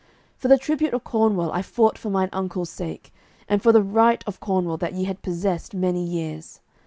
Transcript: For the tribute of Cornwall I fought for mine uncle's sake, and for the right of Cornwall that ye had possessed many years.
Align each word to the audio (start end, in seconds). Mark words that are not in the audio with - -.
For 0.35 0.47
the 0.47 0.57
tribute 0.57 0.95
of 0.95 1.03
Cornwall 1.03 1.51
I 1.51 1.61
fought 1.61 1.95
for 1.95 2.09
mine 2.09 2.29
uncle's 2.33 2.71
sake, 2.71 3.13
and 3.47 3.61
for 3.61 3.71
the 3.71 3.83
right 3.83 4.23
of 4.25 4.39
Cornwall 4.39 4.77
that 4.77 4.93
ye 4.95 5.03
had 5.03 5.21
possessed 5.21 5.75
many 5.75 6.03
years. 6.03 6.59